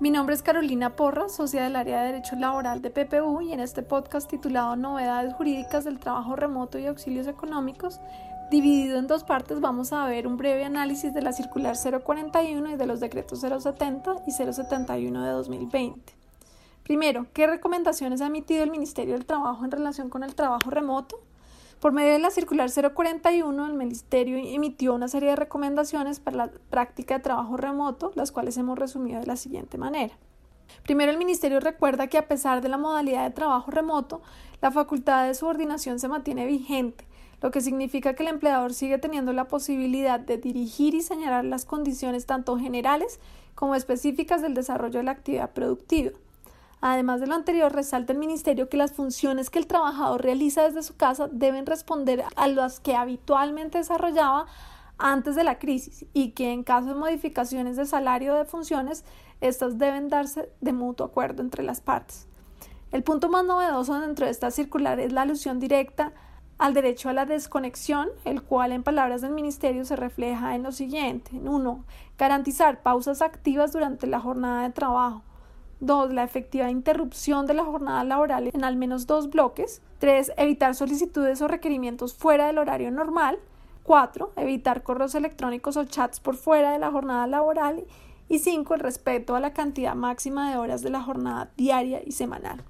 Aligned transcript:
Mi 0.00 0.10
nombre 0.10 0.34
es 0.34 0.42
Carolina 0.42 0.94
Porra, 0.94 1.28
socia 1.28 1.64
del 1.64 1.74
área 1.74 2.00
de 2.00 2.12
Derecho 2.12 2.36
Laboral 2.36 2.80
de 2.82 2.90
PPU 2.90 3.40
y 3.40 3.52
en 3.52 3.58
este 3.58 3.82
podcast 3.82 4.30
titulado 4.30 4.76
Novedades 4.76 5.34
Jurídicas 5.34 5.84
del 5.84 5.98
Trabajo 5.98 6.36
Remoto 6.36 6.78
y 6.78 6.86
Auxilios 6.86 7.26
Económicos, 7.26 8.00
dividido 8.50 8.98
en 8.98 9.08
dos 9.08 9.24
partes, 9.24 9.60
vamos 9.60 9.92
a 9.92 10.06
ver 10.06 10.28
un 10.28 10.36
breve 10.36 10.64
análisis 10.64 11.12
de 11.12 11.20
la 11.20 11.32
circular 11.32 11.76
041 11.76 12.70
y 12.70 12.76
de 12.76 12.86
los 12.86 13.00
decretos 13.00 13.40
070 13.40 14.22
y 14.26 14.30
071 14.30 15.24
de 15.24 15.30
2020. 15.30 16.12
Primero, 16.84 17.26
¿qué 17.34 17.48
recomendaciones 17.48 18.20
ha 18.20 18.28
emitido 18.28 18.62
el 18.62 18.70
Ministerio 18.70 19.14
del 19.14 19.26
Trabajo 19.26 19.64
en 19.64 19.72
relación 19.72 20.08
con 20.08 20.22
el 20.22 20.36
trabajo 20.36 20.70
remoto? 20.70 21.20
Por 21.80 21.92
medio 21.92 22.12
de 22.12 22.18
la 22.18 22.30
circular 22.30 22.70
041, 22.72 23.66
el 23.66 23.74
Ministerio 23.74 24.36
emitió 24.36 24.94
una 24.94 25.06
serie 25.06 25.30
de 25.30 25.36
recomendaciones 25.36 26.18
para 26.18 26.36
la 26.36 26.50
práctica 26.70 27.14
de 27.14 27.22
trabajo 27.22 27.56
remoto, 27.56 28.10
las 28.16 28.32
cuales 28.32 28.56
hemos 28.56 28.76
resumido 28.76 29.20
de 29.20 29.26
la 29.26 29.36
siguiente 29.36 29.78
manera. 29.78 30.18
Primero, 30.82 31.12
el 31.12 31.18
Ministerio 31.18 31.60
recuerda 31.60 32.08
que 32.08 32.18
a 32.18 32.26
pesar 32.26 32.62
de 32.62 32.68
la 32.68 32.78
modalidad 32.78 33.22
de 33.22 33.30
trabajo 33.30 33.70
remoto, 33.70 34.22
la 34.60 34.72
facultad 34.72 35.28
de 35.28 35.34
subordinación 35.34 36.00
se 36.00 36.08
mantiene 36.08 36.46
vigente, 36.46 37.06
lo 37.40 37.52
que 37.52 37.60
significa 37.60 38.14
que 38.14 38.24
el 38.24 38.30
empleador 38.30 38.74
sigue 38.74 38.98
teniendo 38.98 39.32
la 39.32 39.46
posibilidad 39.46 40.18
de 40.18 40.36
dirigir 40.36 40.96
y 40.96 41.02
señalar 41.02 41.44
las 41.44 41.64
condiciones 41.64 42.26
tanto 42.26 42.58
generales 42.58 43.20
como 43.54 43.76
específicas 43.76 44.42
del 44.42 44.54
desarrollo 44.54 44.98
de 44.98 45.04
la 45.04 45.12
actividad 45.12 45.52
productiva. 45.52 46.10
Además 46.80 47.20
de 47.20 47.26
lo 47.26 47.34
anterior, 47.34 47.72
resalta 47.72 48.12
el 48.12 48.18
Ministerio 48.18 48.68
que 48.68 48.76
las 48.76 48.92
funciones 48.92 49.50
que 49.50 49.58
el 49.58 49.66
trabajador 49.66 50.22
realiza 50.22 50.62
desde 50.62 50.82
su 50.82 50.96
casa 50.96 51.28
deben 51.30 51.66
responder 51.66 52.24
a 52.36 52.46
las 52.46 52.78
que 52.78 52.94
habitualmente 52.94 53.78
desarrollaba 53.78 54.46
antes 54.98 55.34
de 55.36 55.44
la 55.44 55.58
crisis 55.58 56.06
y 56.12 56.30
que 56.30 56.52
en 56.52 56.62
caso 56.64 56.88
de 56.88 56.94
modificaciones 56.94 57.76
de 57.76 57.86
salario 57.86 58.34
o 58.34 58.38
de 58.38 58.44
funciones, 58.44 59.04
estas 59.40 59.78
deben 59.78 60.08
darse 60.08 60.50
de 60.60 60.72
mutuo 60.72 61.06
acuerdo 61.06 61.42
entre 61.42 61.62
las 61.62 61.80
partes. 61.80 62.26
El 62.90 63.02
punto 63.02 63.28
más 63.28 63.44
novedoso 63.44 64.00
dentro 64.00 64.26
de 64.26 64.32
esta 64.32 64.50
circular 64.50 64.98
es 64.98 65.12
la 65.12 65.22
alusión 65.22 65.60
directa 65.60 66.12
al 66.58 66.74
derecho 66.74 67.08
a 67.08 67.12
la 67.12 67.26
desconexión, 67.26 68.08
el 68.24 68.42
cual 68.42 68.72
en 68.72 68.82
palabras 68.82 69.20
del 69.20 69.30
Ministerio 69.30 69.84
se 69.84 69.94
refleja 69.94 70.54
en 70.54 70.64
lo 70.64 70.72
siguiente. 70.72 71.30
1. 71.34 71.84
Garantizar 72.16 72.82
pausas 72.82 73.22
activas 73.22 73.72
durante 73.72 74.06
la 74.06 74.20
jornada 74.20 74.62
de 74.62 74.70
trabajo. 74.70 75.22
2. 75.80 76.12
La 76.12 76.24
efectiva 76.24 76.70
interrupción 76.70 77.46
de 77.46 77.54
la 77.54 77.64
jornada 77.64 78.04
laboral 78.04 78.50
en 78.52 78.64
al 78.64 78.76
menos 78.76 79.06
dos 79.06 79.30
bloques. 79.30 79.82
3. 79.98 80.32
Evitar 80.36 80.74
solicitudes 80.74 81.40
o 81.42 81.48
requerimientos 81.48 82.14
fuera 82.14 82.46
del 82.46 82.58
horario 82.58 82.90
normal. 82.90 83.38
4. 83.84 84.32
Evitar 84.36 84.82
correos 84.82 85.14
electrónicos 85.14 85.76
o 85.76 85.84
chats 85.84 86.20
por 86.20 86.36
fuera 86.36 86.72
de 86.72 86.78
la 86.78 86.90
jornada 86.90 87.26
laboral. 87.26 87.84
Y 88.28 88.40
5. 88.40 88.74
El 88.74 88.80
respeto 88.80 89.34
a 89.34 89.40
la 89.40 89.52
cantidad 89.52 89.94
máxima 89.94 90.50
de 90.50 90.58
horas 90.58 90.82
de 90.82 90.90
la 90.90 91.02
jornada 91.02 91.50
diaria 91.56 92.02
y 92.04 92.12
semanal. 92.12 92.62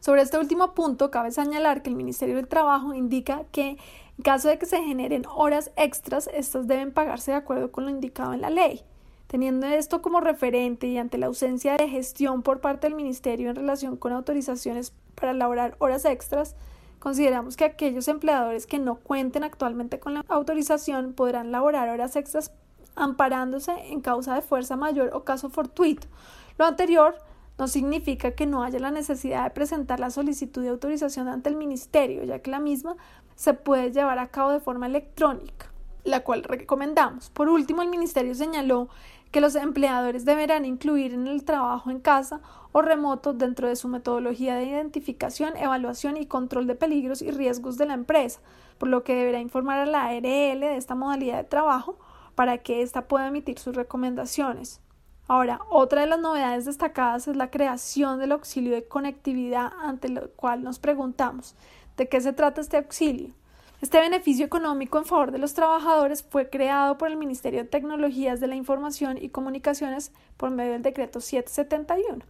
Sobre 0.00 0.22
este 0.22 0.38
último 0.38 0.74
punto, 0.74 1.10
cabe 1.10 1.32
señalar 1.32 1.82
que 1.82 1.90
el 1.90 1.96
Ministerio 1.96 2.36
del 2.36 2.48
Trabajo 2.48 2.94
indica 2.94 3.44
que 3.50 3.78
en 4.18 4.24
caso 4.24 4.48
de 4.48 4.58
que 4.58 4.66
se 4.66 4.82
generen 4.82 5.24
horas 5.26 5.70
extras, 5.76 6.28
estas 6.32 6.66
deben 6.66 6.92
pagarse 6.92 7.30
de 7.30 7.36
acuerdo 7.36 7.70
con 7.70 7.84
lo 7.84 7.90
indicado 7.90 8.32
en 8.32 8.40
la 8.40 8.50
ley. 8.50 8.82
Teniendo 9.28 9.66
esto 9.66 10.00
como 10.00 10.20
referente 10.20 10.86
y 10.86 10.96
ante 10.96 11.18
la 11.18 11.26
ausencia 11.26 11.76
de 11.76 11.86
gestión 11.86 12.42
por 12.42 12.60
parte 12.60 12.86
del 12.86 12.96
Ministerio 12.96 13.50
en 13.50 13.56
relación 13.56 13.96
con 13.96 14.14
autorizaciones 14.14 14.94
para 15.14 15.32
elaborar 15.32 15.76
horas 15.80 16.06
extras, 16.06 16.56
consideramos 16.98 17.58
que 17.58 17.64
aquellos 17.64 18.08
empleadores 18.08 18.66
que 18.66 18.78
no 18.78 18.96
cuenten 18.96 19.44
actualmente 19.44 20.00
con 20.00 20.14
la 20.14 20.24
autorización 20.28 21.12
podrán 21.12 21.52
laborar 21.52 21.90
horas 21.90 22.16
extras 22.16 22.52
amparándose 22.96 23.72
en 23.92 24.00
causa 24.00 24.34
de 24.34 24.40
fuerza 24.40 24.76
mayor 24.76 25.10
o 25.12 25.24
caso 25.24 25.50
fortuito. 25.50 26.08
Lo 26.56 26.64
anterior 26.64 27.14
no 27.58 27.68
significa 27.68 28.30
que 28.30 28.46
no 28.46 28.62
haya 28.62 28.78
la 28.78 28.90
necesidad 28.90 29.44
de 29.44 29.50
presentar 29.50 30.00
la 30.00 30.08
solicitud 30.08 30.62
de 30.62 30.70
autorización 30.70 31.28
ante 31.28 31.50
el 31.50 31.56
Ministerio, 31.56 32.24
ya 32.24 32.38
que 32.38 32.50
la 32.50 32.60
misma 32.60 32.96
se 33.34 33.52
puede 33.52 33.92
llevar 33.92 34.18
a 34.18 34.28
cabo 34.28 34.52
de 34.52 34.60
forma 34.60 34.86
electrónica, 34.86 35.66
la 36.04 36.24
cual 36.24 36.44
recomendamos. 36.44 37.28
Por 37.28 37.50
último, 37.50 37.82
el 37.82 37.88
Ministerio 37.88 38.34
señaló 38.34 38.88
que 39.30 39.40
los 39.40 39.54
empleadores 39.54 40.24
deberán 40.24 40.64
incluir 40.64 41.12
en 41.14 41.26
el 41.26 41.44
trabajo 41.44 41.90
en 41.90 42.00
casa 42.00 42.40
o 42.72 42.82
remoto 42.82 43.32
dentro 43.32 43.68
de 43.68 43.76
su 43.76 43.88
metodología 43.88 44.54
de 44.54 44.64
identificación, 44.64 45.56
evaluación 45.56 46.16
y 46.16 46.26
control 46.26 46.66
de 46.66 46.74
peligros 46.74 47.22
y 47.22 47.30
riesgos 47.30 47.76
de 47.76 47.86
la 47.86 47.94
empresa, 47.94 48.40
por 48.78 48.88
lo 48.88 49.04
que 49.04 49.14
deberá 49.14 49.40
informar 49.40 49.80
a 49.80 49.86
la 49.86 50.06
ARL 50.06 50.22
de 50.22 50.76
esta 50.76 50.94
modalidad 50.94 51.38
de 51.38 51.44
trabajo 51.44 51.98
para 52.34 52.58
que 52.58 52.82
ésta 52.82 53.08
pueda 53.08 53.28
emitir 53.28 53.58
sus 53.58 53.74
recomendaciones. 53.74 54.80
Ahora, 55.26 55.60
otra 55.68 56.00
de 56.00 56.06
las 56.06 56.20
novedades 56.20 56.64
destacadas 56.64 57.28
es 57.28 57.36
la 57.36 57.50
creación 57.50 58.18
del 58.18 58.32
auxilio 58.32 58.72
de 58.72 58.88
conectividad, 58.88 59.72
ante 59.82 60.08
lo 60.08 60.30
cual 60.30 60.62
nos 60.62 60.78
preguntamos 60.78 61.54
¿de 61.98 62.08
qué 62.08 62.20
se 62.20 62.32
trata 62.32 62.60
este 62.60 62.78
auxilio? 62.78 63.34
Este 63.80 64.00
beneficio 64.00 64.44
económico 64.44 64.98
en 64.98 65.04
favor 65.04 65.30
de 65.30 65.38
los 65.38 65.54
trabajadores 65.54 66.24
fue 66.24 66.50
creado 66.50 66.98
por 66.98 67.08
el 67.08 67.16
Ministerio 67.16 67.62
de 67.62 67.68
Tecnologías 67.68 68.40
de 68.40 68.48
la 68.48 68.56
Información 68.56 69.18
y 69.22 69.28
Comunicaciones 69.28 70.10
por 70.36 70.50
medio 70.50 70.72
del 70.72 70.82
decreto 70.82 71.20
771, 71.20 72.24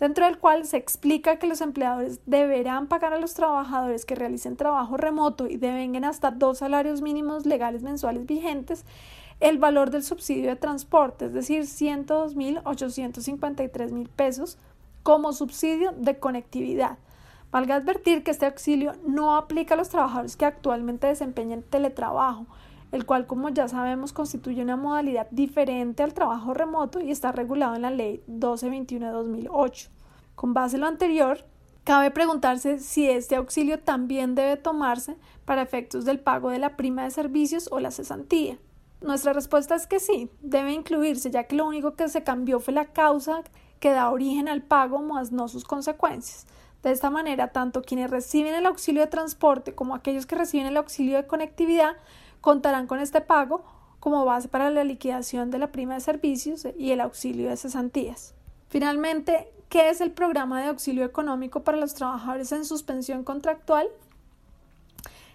dentro 0.00 0.24
del 0.24 0.38
cual 0.38 0.64
se 0.64 0.78
explica 0.78 1.38
que 1.38 1.46
los 1.46 1.60
empleadores 1.60 2.20
deberán 2.24 2.86
pagar 2.86 3.12
a 3.12 3.20
los 3.20 3.34
trabajadores 3.34 4.06
que 4.06 4.14
realicen 4.14 4.56
trabajo 4.56 4.96
remoto 4.96 5.46
y 5.46 5.58
devengan 5.58 6.06
hasta 6.06 6.30
dos 6.30 6.56
salarios 6.58 7.02
mínimos 7.02 7.44
legales 7.44 7.82
mensuales 7.82 8.24
vigentes 8.24 8.86
el 9.40 9.58
valor 9.58 9.90
del 9.90 10.04
subsidio 10.04 10.48
de 10.48 10.56
transporte, 10.56 11.26
es 11.26 11.34
decir, 11.34 11.64
102.853 11.64 13.90
mil 13.90 14.08
pesos 14.08 14.56
como 15.02 15.34
subsidio 15.34 15.92
de 15.98 16.18
conectividad 16.18 16.96
Valga 17.54 17.76
advertir 17.76 18.24
que 18.24 18.32
este 18.32 18.46
auxilio 18.46 18.94
no 19.06 19.36
aplica 19.36 19.74
a 19.74 19.76
los 19.76 19.88
trabajadores 19.88 20.34
que 20.34 20.44
actualmente 20.44 21.06
desempeñan 21.06 21.62
teletrabajo, 21.62 22.46
el 22.90 23.06
cual, 23.06 23.28
como 23.28 23.48
ya 23.48 23.68
sabemos, 23.68 24.12
constituye 24.12 24.60
una 24.60 24.74
modalidad 24.74 25.28
diferente 25.30 26.02
al 26.02 26.14
trabajo 26.14 26.52
remoto 26.52 26.98
y 26.98 27.12
está 27.12 27.30
regulado 27.30 27.76
en 27.76 27.82
la 27.82 27.92
Ley 27.92 28.24
1221 28.26 29.06
de 29.06 29.12
2008. 29.12 29.88
Con 30.34 30.52
base 30.52 30.74
en 30.74 30.80
lo 30.80 30.88
anterior, 30.88 31.44
cabe 31.84 32.10
preguntarse 32.10 32.80
si 32.80 33.08
este 33.08 33.36
auxilio 33.36 33.78
también 33.78 34.34
debe 34.34 34.56
tomarse 34.56 35.16
para 35.44 35.62
efectos 35.62 36.04
del 36.04 36.18
pago 36.18 36.50
de 36.50 36.58
la 36.58 36.74
prima 36.74 37.04
de 37.04 37.12
servicios 37.12 37.68
o 37.70 37.78
la 37.78 37.92
cesantía. 37.92 38.58
Nuestra 39.00 39.32
respuesta 39.32 39.76
es 39.76 39.86
que 39.86 40.00
sí, 40.00 40.28
debe 40.40 40.72
incluirse, 40.72 41.30
ya 41.30 41.44
que 41.44 41.54
lo 41.54 41.66
único 41.66 41.94
que 41.94 42.08
se 42.08 42.24
cambió 42.24 42.58
fue 42.58 42.74
la 42.74 42.86
causa 42.86 43.44
que 43.78 43.92
da 43.92 44.10
origen 44.10 44.48
al 44.48 44.62
pago 44.62 44.98
más 44.98 45.30
no 45.30 45.46
sus 45.46 45.62
consecuencias. 45.62 46.48
De 46.84 46.90
esta 46.90 47.08
manera, 47.08 47.48
tanto 47.48 47.80
quienes 47.80 48.10
reciben 48.10 48.54
el 48.54 48.66
auxilio 48.66 49.00
de 49.00 49.08
transporte 49.08 49.74
como 49.74 49.94
aquellos 49.94 50.26
que 50.26 50.36
reciben 50.36 50.66
el 50.66 50.76
auxilio 50.76 51.16
de 51.16 51.26
conectividad 51.26 51.96
contarán 52.42 52.86
con 52.86 53.00
este 53.00 53.22
pago 53.22 53.64
como 54.00 54.26
base 54.26 54.48
para 54.48 54.70
la 54.70 54.84
liquidación 54.84 55.50
de 55.50 55.58
la 55.58 55.72
prima 55.72 55.94
de 55.94 56.00
servicios 56.00 56.66
y 56.76 56.90
el 56.90 57.00
auxilio 57.00 57.48
de 57.48 57.56
cesantías. 57.56 58.34
Finalmente, 58.68 59.50
¿qué 59.70 59.88
es 59.88 60.02
el 60.02 60.10
programa 60.10 60.60
de 60.60 60.68
auxilio 60.68 61.06
económico 61.06 61.64
para 61.64 61.78
los 61.78 61.94
trabajadores 61.94 62.52
en 62.52 62.66
suspensión 62.66 63.24
contractual? 63.24 63.88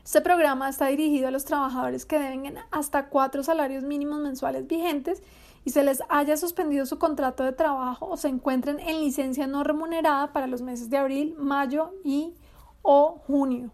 Este 0.05 0.21
programa 0.21 0.69
está 0.69 0.85
dirigido 0.85 1.29
a 1.29 1.31
los 1.31 1.45
trabajadores 1.45 2.05
que 2.05 2.19
deben 2.19 2.59
hasta 2.69 3.07
cuatro 3.07 3.41
salarios 3.41 3.83
mínimos 3.83 4.19
mensuales 4.19 4.67
vigentes 4.67 5.23
y 5.65 5.71
se 5.71 5.83
les 5.83 6.01
haya 6.09 6.37
suspendido 6.37 6.85
su 6.85 6.97
contrato 6.97 7.43
de 7.43 7.51
trabajo 7.51 8.07
o 8.07 8.17
se 8.17 8.27
encuentren 8.27 8.79
en 8.79 8.99
licencia 8.99 9.47
no 9.47 9.63
remunerada 9.63 10.33
para 10.33 10.47
los 10.47 10.61
meses 10.61 10.89
de 10.89 10.97
abril, 10.97 11.35
mayo 11.37 11.93
y 12.03 12.33
o 12.81 13.21
junio. 13.27 13.71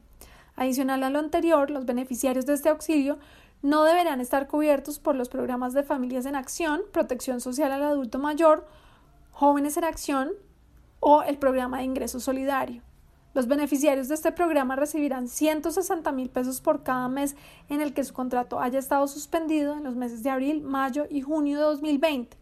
Adicional 0.56 1.03
a 1.03 1.09
lo 1.09 1.19
anterior, 1.19 1.69
los 1.69 1.85
beneficiarios 1.85 2.45
de 2.45 2.53
este 2.53 2.69
auxilio 2.69 3.19
no 3.62 3.83
deberán 3.83 4.21
estar 4.21 4.48
cubiertos 4.48 5.00
por 5.00 5.15
los 5.15 5.30
programas 5.30 5.74
de 5.74 5.83
familias 5.83 6.25
en 6.25 6.36
acción, 6.36 6.81
protección 6.92 7.42
social 7.42 7.71
al 7.71 7.83
adulto 7.83 8.19
mayor, 8.19 8.68
jóvenes 9.31 9.77
en 9.77 9.83
acción 9.83 10.31
o 11.00 11.24
el 11.24 11.38
programa 11.38 11.80
de 11.80 11.86
ingreso 11.86 12.19
solidario. 12.19 12.83
Los 13.35 13.47
beneficiarios 13.47 14.07
de 14.07 14.15
este 14.15 14.31
programa 14.31 14.77
recibirán 14.77 15.27
160 15.27 16.09
mil 16.13 16.29
pesos 16.29 16.61
por 16.61 16.83
cada 16.83 17.09
mes 17.09 17.35
en 17.67 17.81
el 17.81 17.93
que 17.93 18.05
su 18.05 18.13
contrato 18.13 18.61
haya 18.61 18.79
estado 18.79 19.05
suspendido 19.09 19.73
en 19.73 19.83
los 19.83 19.97
meses 19.97 20.23
de 20.23 20.29
abril, 20.29 20.61
mayo 20.61 21.05
y 21.09 21.19
junio 21.19 21.57
de 21.57 21.65
2020, 21.65 22.37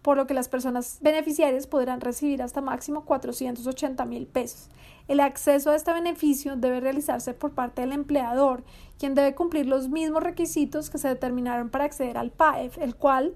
por 0.00 0.16
lo 0.16 0.28
que 0.28 0.34
las 0.34 0.48
personas 0.48 0.98
beneficiarias 1.00 1.66
podrán 1.66 2.00
recibir 2.00 2.40
hasta 2.40 2.60
máximo 2.60 3.04
480 3.04 4.04
mil 4.04 4.28
pesos. 4.28 4.68
El 5.08 5.18
acceso 5.18 5.72
a 5.72 5.74
este 5.74 5.92
beneficio 5.92 6.54
debe 6.54 6.78
realizarse 6.78 7.34
por 7.34 7.50
parte 7.50 7.80
del 7.80 7.90
empleador, 7.90 8.62
quien 9.00 9.16
debe 9.16 9.34
cumplir 9.34 9.66
los 9.66 9.88
mismos 9.88 10.22
requisitos 10.22 10.88
que 10.88 10.98
se 10.98 11.08
determinaron 11.08 11.68
para 11.68 11.82
acceder 11.82 12.16
al 12.16 12.30
PAEF, 12.30 12.78
el 12.78 12.94
cual, 12.94 13.34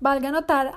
valga 0.00 0.30
notar, 0.30 0.72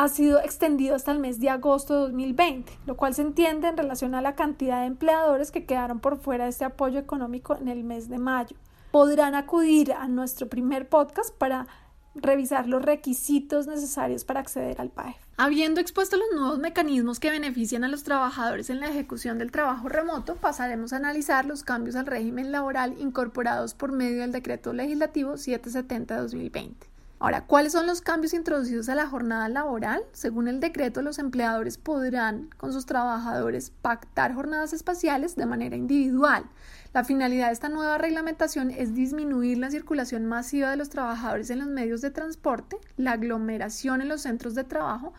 ha 0.00 0.08
sido 0.08 0.40
extendido 0.40 0.96
hasta 0.96 1.12
el 1.12 1.18
mes 1.18 1.40
de 1.40 1.50
agosto 1.50 1.92
de 1.92 2.00
2020, 2.00 2.72
lo 2.86 2.96
cual 2.96 3.14
se 3.14 3.20
entiende 3.20 3.68
en 3.68 3.76
relación 3.76 4.14
a 4.14 4.22
la 4.22 4.34
cantidad 4.34 4.80
de 4.80 4.86
empleadores 4.86 5.50
que 5.50 5.66
quedaron 5.66 6.00
por 6.00 6.18
fuera 6.18 6.44
de 6.44 6.50
este 6.50 6.64
apoyo 6.64 6.98
económico 6.98 7.54
en 7.54 7.68
el 7.68 7.84
mes 7.84 8.08
de 8.08 8.16
mayo. 8.16 8.56
podrán 8.92 9.34
acudir 9.34 9.92
a 9.92 10.08
nuestro 10.08 10.48
primer 10.48 10.88
podcast 10.88 11.34
para 11.36 11.66
revisar 12.14 12.66
los 12.66 12.82
requisitos 12.82 13.66
necesarios 13.66 14.24
para 14.24 14.40
acceder 14.40 14.80
al 14.80 14.88
PAEF. 14.88 15.16
Habiendo 15.36 15.82
expuesto 15.82 16.16
los 16.16 16.28
nuevos 16.34 16.58
mecanismos 16.58 17.20
que 17.20 17.30
benefician 17.30 17.84
a 17.84 17.88
los 17.88 18.02
trabajadores 18.02 18.70
en 18.70 18.80
la 18.80 18.88
ejecución 18.88 19.36
del 19.36 19.52
trabajo 19.52 19.90
remoto, 19.90 20.36
pasaremos 20.36 20.94
a 20.94 20.96
analizar 20.96 21.44
los 21.44 21.62
cambios 21.62 21.94
al 21.94 22.06
régimen 22.06 22.52
laboral 22.52 22.96
incorporados 22.98 23.74
por 23.74 23.92
medio 23.92 24.22
del 24.22 24.32
decreto 24.32 24.72
legislativo 24.72 25.36
770 25.36 26.14
de 26.14 26.20
2020. 26.22 26.89
Ahora, 27.22 27.44
¿cuáles 27.44 27.72
son 27.72 27.86
los 27.86 28.00
cambios 28.00 28.32
introducidos 28.32 28.88
a 28.88 28.94
la 28.94 29.06
jornada 29.06 29.46
laboral? 29.50 30.02
Según 30.12 30.48
el 30.48 30.58
decreto, 30.58 31.02
los 31.02 31.18
empleadores 31.18 31.76
podrán 31.76 32.48
con 32.56 32.72
sus 32.72 32.86
trabajadores 32.86 33.68
pactar 33.82 34.32
jornadas 34.32 34.72
espaciales 34.72 35.36
de 35.36 35.44
manera 35.44 35.76
individual. 35.76 36.46
La 36.94 37.04
finalidad 37.04 37.48
de 37.48 37.52
esta 37.52 37.68
nueva 37.68 37.98
reglamentación 37.98 38.70
es 38.70 38.94
disminuir 38.94 39.58
la 39.58 39.70
circulación 39.70 40.24
masiva 40.24 40.70
de 40.70 40.78
los 40.78 40.88
trabajadores 40.88 41.50
en 41.50 41.58
los 41.58 41.68
medios 41.68 42.00
de 42.00 42.10
transporte, 42.10 42.78
la 42.96 43.12
aglomeración 43.12 44.00
en 44.00 44.08
los 44.08 44.22
centros 44.22 44.54
de 44.54 44.64
trabajo 44.64 45.12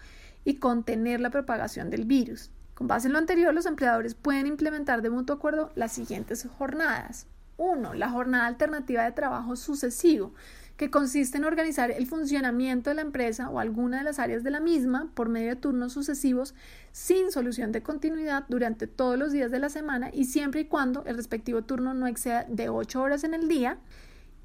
y 0.43 0.55
contener 0.55 1.21
la 1.21 1.29
propagación 1.29 1.91
del 1.91 2.05
virus. 2.05 2.49
Con 2.73 2.87
base 2.87 3.09
en 3.09 3.13
lo 3.13 3.19
anterior, 3.19 3.53
los 3.53 3.67
empleadores 3.67 4.15
pueden 4.15 4.47
implementar 4.47 5.03
de 5.03 5.11
mutuo 5.11 5.35
acuerdo 5.35 5.71
las 5.75 5.91
siguientes 5.91 6.47
jornadas. 6.57 7.27
1. 7.57 7.93
La 7.93 8.09
jornada 8.09 8.47
alternativa 8.47 9.03
de 9.03 9.11
trabajo 9.11 9.55
sucesivo 9.55 10.33
que 10.81 10.89
consiste 10.89 11.37
en 11.37 11.45
organizar 11.45 11.91
el 11.91 12.07
funcionamiento 12.07 12.89
de 12.89 12.95
la 12.95 13.03
empresa 13.03 13.51
o 13.51 13.59
alguna 13.59 13.99
de 13.99 14.03
las 14.03 14.17
áreas 14.17 14.41
de 14.41 14.49
la 14.49 14.59
misma 14.59 15.11
por 15.13 15.29
medio 15.29 15.49
de 15.49 15.55
turnos 15.55 15.93
sucesivos 15.93 16.55
sin 16.91 17.31
solución 17.31 17.71
de 17.71 17.83
continuidad 17.83 18.45
durante 18.49 18.87
todos 18.87 19.15
los 19.15 19.31
días 19.31 19.51
de 19.51 19.59
la 19.59 19.69
semana 19.69 20.09
y 20.11 20.25
siempre 20.25 20.61
y 20.61 20.65
cuando 20.65 21.03
el 21.05 21.17
respectivo 21.17 21.61
turno 21.61 21.93
no 21.93 22.07
exceda 22.07 22.47
de 22.49 22.69
8 22.69 22.99
horas 22.99 23.23
en 23.23 23.35
el 23.35 23.47
día 23.47 23.77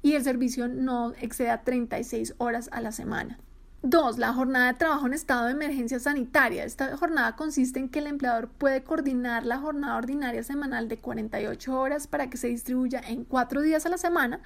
y 0.03 0.13
el 0.13 0.23
servicio 0.23 0.67
no 0.67 1.13
exceda 1.19 1.63
36 1.63 2.35
horas 2.37 2.69
a 2.71 2.81
la 2.81 2.91
semana. 2.91 3.39
2. 3.81 4.19
La 4.19 4.31
jornada 4.31 4.73
de 4.73 4.77
trabajo 4.77 5.07
en 5.07 5.13
estado 5.13 5.45
de 5.45 5.53
emergencia 5.53 5.97
sanitaria. 5.97 6.65
Esta 6.65 6.95
jornada 6.97 7.35
consiste 7.35 7.79
en 7.79 7.89
que 7.89 7.97
el 7.97 8.05
empleador 8.05 8.47
puede 8.47 8.83
coordinar 8.83 9.43
la 9.43 9.57
jornada 9.57 9.97
ordinaria 9.97 10.43
semanal 10.43 10.87
de 10.87 10.97
48 10.97 11.79
horas 11.79 12.05
para 12.05 12.29
que 12.29 12.37
se 12.37 12.47
distribuya 12.47 13.01
en 13.07 13.23
4 13.23 13.61
días 13.61 13.87
a 13.87 13.89
la 13.89 13.97
semana 13.97 14.39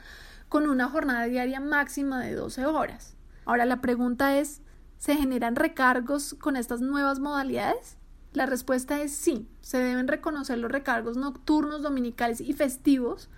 con 0.51 0.67
una 0.67 0.89
jornada 0.89 1.23
diaria 1.27 1.61
máxima 1.61 2.19
de 2.19 2.35
12 2.35 2.65
horas. 2.65 3.15
Ahora 3.45 3.63
la 3.63 3.79
pregunta 3.79 4.37
es, 4.37 4.61
¿se 4.97 5.15
generan 5.15 5.55
recargos 5.55 6.35
con 6.41 6.57
estas 6.57 6.81
nuevas 6.81 7.21
modalidades? 7.21 7.95
La 8.33 8.45
respuesta 8.47 9.01
es 9.01 9.13
sí, 9.13 9.47
se 9.61 9.77
deben 9.77 10.09
reconocer 10.09 10.57
los 10.57 10.69
recargos 10.69 11.15
nocturnos, 11.15 11.83
dominicales 11.83 12.41
y 12.41 12.51
festivos 12.51 13.29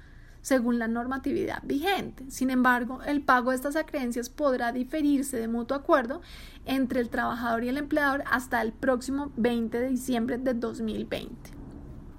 según 0.42 0.80
la 0.80 0.88
normatividad 0.88 1.62
vigente. 1.62 2.26
Sin 2.32 2.50
embargo, 2.50 3.04
el 3.06 3.22
pago 3.22 3.52
de 3.52 3.58
estas 3.58 3.76
acreencias 3.76 4.30
podrá 4.30 4.72
diferirse 4.72 5.38
de 5.38 5.48
mutuo 5.48 5.78
acuerdo 5.78 6.24
entre 6.66 7.00
el 7.00 7.10
trabajador 7.10 7.64
y 7.64 7.70
el 7.70 7.78
empleador 7.78 8.24
hasta 8.26 8.60
el 8.60 8.74
próximo 8.74 9.32
20 9.38 9.80
de 9.80 9.90
diciembre 9.90 10.40
de 10.40 10.56
2020. 10.56 11.52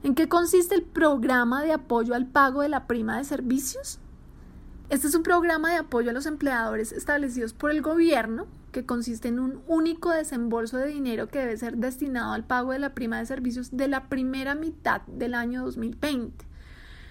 ¿En 0.05 0.14
qué 0.14 0.29
consiste 0.29 0.76
el 0.76 0.85
programa 0.85 1.64
de 1.64 1.73
apoyo 1.73 2.14
al 2.14 2.29
pago 2.29 2.62
de 2.62 2.69
la 2.69 2.87
prima 2.87 3.19
de 3.19 3.25
servicios? 3.25 3.99
Este 4.91 5.07
es 5.07 5.15
un 5.15 5.23
programa 5.23 5.71
de 5.71 5.79
apoyo 5.79 6.11
a 6.11 6.13
los 6.13 6.27
empleadores 6.27 6.93
establecidos 6.93 7.55
por 7.55 7.71
el 7.71 7.81
gobierno 7.81 8.47
que 8.71 8.85
consiste 8.85 9.29
en 9.29 9.39
un 9.39 9.63
único 9.67 10.11
desembolso 10.11 10.77
de 10.77 10.89
dinero 10.89 11.29
que 11.29 11.39
debe 11.39 11.57
ser 11.57 11.79
destinado 11.79 12.33
al 12.33 12.45
pago 12.45 12.73
de 12.73 12.79
la 12.79 12.95
prima 12.95 13.19
de 13.19 13.25
servicios 13.25 13.75
de 13.75 13.89
la 13.89 14.09
primera 14.11 14.55
mitad 14.55 15.01
del 15.07 15.35
año 15.35 15.65
2020. 15.65 16.45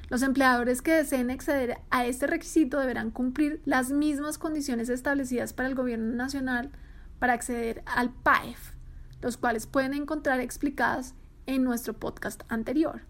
Los 0.09 0.21
empleadores 0.21 0.83
que 0.83 0.93
deseen 0.93 1.31
acceder 1.31 1.79
a 1.89 2.05
este 2.05 2.27
requisito 2.27 2.79
deberán 2.79 3.09
cumplir 3.09 3.59
las 3.65 3.89
mismas 3.89 4.37
condiciones 4.37 4.89
establecidas 4.89 5.53
para 5.53 5.67
el 5.67 5.75
gobierno 5.75 6.13
nacional 6.13 6.69
para 7.17 7.33
acceder 7.33 7.81
al 7.87 8.11
PAEF, 8.11 8.73
los 9.21 9.37
cuales 9.37 9.65
pueden 9.65 9.95
encontrar 9.95 10.41
explicadas 10.41 11.15
en 11.47 11.63
nuestro 11.63 11.93
podcast 11.93 12.43
anterior. 12.49 13.01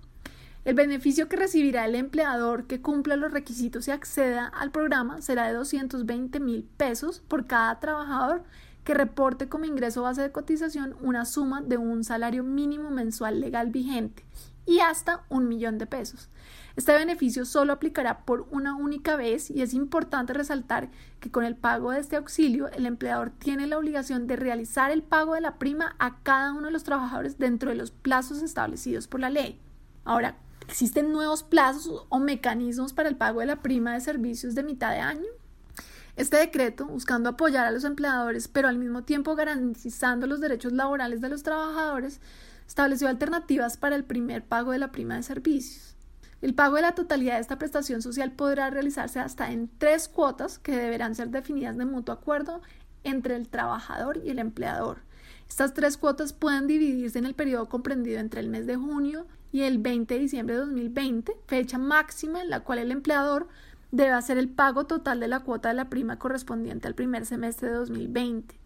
El 0.65 0.75
beneficio 0.75 1.27
que 1.27 1.35
recibirá 1.35 1.83
el 1.83 1.95
empleador 1.95 2.67
que 2.67 2.81
cumpla 2.81 3.17
los 3.17 3.33
requisitos 3.33 3.89
y 3.89 3.91
acceda 3.91 4.47
al 4.47 4.71
programa 4.71 5.21
será 5.21 5.45
de 5.47 5.53
220 5.55 6.39
mil 6.39 6.63
pesos 6.77 7.19
por 7.19 7.47
cada 7.47 7.81
trabajador 7.81 8.43
que 8.85 8.93
reporte 8.93 9.49
como 9.49 9.65
ingreso 9.65 10.03
base 10.03 10.21
de 10.21 10.31
cotización 10.31 10.95
una 11.01 11.25
suma 11.25 11.61
de 11.61 11.77
un 11.77 12.05
salario 12.05 12.45
mínimo 12.45 12.91
mensual 12.91 13.41
legal 13.41 13.71
vigente 13.71 14.23
y 14.65 14.79
hasta 14.79 15.25
un 15.27 15.49
millón 15.49 15.77
de 15.77 15.85
pesos. 15.85 16.29
Este 16.77 16.93
beneficio 16.93 17.43
solo 17.43 17.73
aplicará 17.73 18.25
por 18.25 18.47
una 18.49 18.75
única 18.75 19.17
vez 19.17 19.51
y 19.51 19.63
es 19.63 19.73
importante 19.73 20.31
resaltar 20.31 20.89
que 21.19 21.29
con 21.29 21.43
el 21.43 21.57
pago 21.57 21.91
de 21.91 21.99
este 21.99 22.15
auxilio 22.15 22.69
el 22.69 22.85
empleador 22.85 23.31
tiene 23.31 23.67
la 23.67 23.77
obligación 23.77 24.27
de 24.27 24.37
realizar 24.37 24.91
el 24.91 25.03
pago 25.03 25.33
de 25.33 25.41
la 25.41 25.59
prima 25.59 25.97
a 25.99 26.19
cada 26.23 26.53
uno 26.53 26.67
de 26.67 26.71
los 26.71 26.85
trabajadores 26.85 27.37
dentro 27.37 27.69
de 27.69 27.75
los 27.75 27.91
plazos 27.91 28.41
establecidos 28.41 29.09
por 29.09 29.19
la 29.19 29.29
ley. 29.29 29.59
Ahora, 30.05 30.37
¿Existen 30.67 31.11
nuevos 31.11 31.43
plazos 31.43 32.05
o 32.09 32.19
mecanismos 32.19 32.93
para 32.93 33.09
el 33.09 33.17
pago 33.17 33.41
de 33.41 33.45
la 33.45 33.61
prima 33.61 33.93
de 33.93 34.01
servicios 34.01 34.55
de 34.55 34.63
mitad 34.63 34.91
de 34.91 34.99
año? 34.99 35.27
Este 36.15 36.37
decreto, 36.37 36.85
buscando 36.85 37.29
apoyar 37.29 37.65
a 37.65 37.71
los 37.71 37.83
empleadores, 37.83 38.47
pero 38.47 38.67
al 38.67 38.77
mismo 38.77 39.03
tiempo 39.03 39.35
garantizando 39.35 40.25
los 40.25 40.39
derechos 40.39 40.71
laborales 40.71 41.21
de 41.21 41.29
los 41.29 41.43
trabajadores, 41.43 42.21
estableció 42.67 43.09
alternativas 43.09 43.77
para 43.77 43.95
el 43.95 44.05
primer 44.05 44.43
pago 44.43 44.71
de 44.71 44.77
la 44.77 44.91
prima 44.91 45.15
de 45.15 45.23
servicios. 45.23 45.95
El 46.41 46.53
pago 46.53 46.75
de 46.75 46.83
la 46.83 46.95
totalidad 46.95 47.35
de 47.35 47.41
esta 47.41 47.57
prestación 47.57 48.01
social 48.01 48.31
podrá 48.31 48.69
realizarse 48.69 49.19
hasta 49.19 49.51
en 49.51 49.69
tres 49.77 50.07
cuotas 50.07 50.59
que 50.59 50.75
deberán 50.75 51.15
ser 51.15 51.29
definidas 51.29 51.77
de 51.77 51.85
mutuo 51.85 52.13
acuerdo 52.13 52.61
entre 53.03 53.35
el 53.35 53.49
trabajador 53.49 54.17
y 54.17 54.29
el 54.29 54.39
empleador. 54.39 54.99
Estas 55.49 55.73
tres 55.73 55.97
cuotas 55.97 56.31
pueden 56.31 56.67
dividirse 56.67 57.19
en 57.19 57.25
el 57.25 57.33
periodo 57.33 57.69
comprendido 57.69 58.19
entre 58.19 58.39
el 58.39 58.49
mes 58.49 58.65
de 58.65 58.75
junio 58.75 59.25
y 59.53 59.61
el 59.61 59.77
20 59.77 60.15
de 60.15 60.19
diciembre 60.19 60.55
de 60.55 60.61
2020, 60.61 61.37
fecha 61.45 61.77
máxima 61.77 62.41
en 62.41 62.49
la 62.49 62.61
cual 62.61 62.79
el 62.79 62.91
empleador 62.91 63.47
debe 63.91 64.09
hacer 64.09 64.39
el 64.39 64.49
pago 64.49 64.87
total 64.87 65.19
de 65.19 65.27
la 65.27 65.41
cuota 65.41 65.69
de 65.69 65.75
la 65.75 65.91
prima 65.91 66.17
correspondiente 66.17 66.87
al 66.87 66.95
primer 66.95 67.27
semestre 67.27 67.69
de 67.69 67.75
2020. 67.75 68.59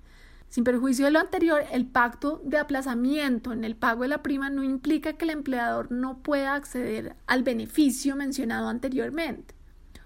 Sin 0.48 0.63
perjuicio 0.63 1.04
de 1.04 1.12
lo 1.12 1.19
anterior, 1.19 1.62
el 1.74 1.86
pacto 1.86 2.42
de 2.45 2.57
aplazamiento 2.57 3.51
en 3.51 3.66
el 3.66 3.75
pago 3.75 4.04
de 4.04 4.07
la 4.07 4.24
prima 4.24 4.50
no 4.50 4.63
implica 4.63 5.13
que 5.13 5.25
el 5.25 5.31
empleador 5.31 5.92
no 5.92 6.24
pueda 6.24 6.56
acceder 6.56 7.18
al 7.28 7.44
beneficio 7.44 8.16
mencionado 8.16 8.69
anteriormente, 8.69 9.56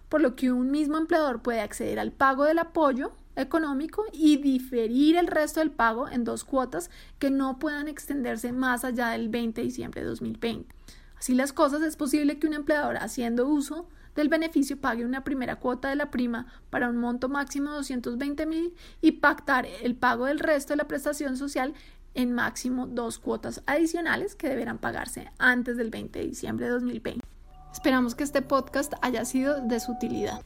por 0.10 0.20
lo 0.20 0.36
que 0.36 0.52
un 0.52 0.72
mismo 0.72 0.98
empleador 0.98 1.44
puede 1.44 1.62
acceder 1.62 2.00
al 2.00 2.12
pago 2.12 2.46
del 2.46 2.58
apoyo 2.58 3.12
económico 3.36 4.06
y 4.12 4.38
diferir 4.38 5.16
el 5.16 5.28
resto 5.28 5.60
del 5.60 5.72
pago 5.72 6.10
en 6.10 6.24
dos 6.24 6.44
cuotas 6.44 6.90
que 7.20 7.32
no 7.32 7.60
puedan 7.60 7.88
extenderse 7.88 8.52
más 8.52 8.84
allá 8.84 9.10
del 9.10 9.30
20 9.30 9.62
de 9.62 9.68
diciembre 9.68 10.02
de 10.02 10.08
2020. 10.08 10.74
Así 11.18 11.36
las 11.36 11.54
cosas, 11.54 11.82
es 11.84 11.96
posible 11.96 12.40
que 12.40 12.48
un 12.48 12.54
empleador 12.54 12.98
haciendo 12.98 13.48
uso 13.48 13.88
del 14.16 14.30
beneficio 14.30 14.80
pague 14.80 15.06
una 15.06 15.24
primera 15.24 15.58
cuota 15.58 15.90
de 15.90 15.96
la 15.96 16.12
prima 16.12 16.48
para 16.70 16.90
un 16.90 16.98
monto 16.98 17.30
máximo 17.30 17.70
de 17.72 17.78
220 17.78 18.46
mil 18.46 18.74
y 19.02 19.14
pactar 19.14 19.68
el 19.84 19.96
pago 19.96 20.26
del 20.26 20.40
resto 20.40 20.74
de 20.74 20.78
la 20.78 20.88
prestación 20.88 21.38
social 21.38 21.74
en 22.14 22.34
máximo 22.34 22.88
dos 22.88 23.20
cuotas 23.20 23.64
adicionales 23.66 24.36
que 24.36 24.50
deberán 24.50 24.80
pagarse 24.80 25.32
antes 25.38 25.78
del 25.78 25.90
20 25.90 26.20
de 26.20 26.26
diciembre 26.26 26.66
de 26.66 26.72
2020. 26.74 27.26
Esperamos 27.72 28.16
que 28.16 28.24
este 28.24 28.42
podcast 28.42 28.94
haya 29.02 29.24
sido 29.24 29.62
de 29.62 29.80
su 29.80 29.94
utilidad. 29.94 30.42